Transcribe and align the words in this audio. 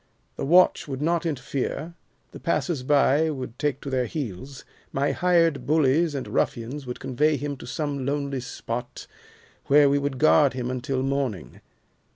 The 0.35 0.45
watch 0.45 0.87
would 0.87 0.99
not 0.99 1.27
interfere, 1.27 1.93
the 2.31 2.39
passers 2.39 2.81
by 2.81 3.29
would 3.29 3.59
take 3.59 3.81
to 3.81 3.89
their 3.91 4.07
heels, 4.07 4.65
my 4.91 5.11
hired 5.11 5.67
bullies 5.67 6.15
and 6.15 6.27
ruffians 6.27 6.87
would 6.87 6.99
convey 6.99 7.37
him 7.37 7.55
to 7.57 7.67
some 7.67 8.03
lonely 8.03 8.39
spot 8.39 9.05
where 9.67 9.91
we 9.91 9.99
would 9.99 10.17
guard 10.17 10.53
him 10.53 10.71
until 10.71 11.03
morning. 11.03 11.61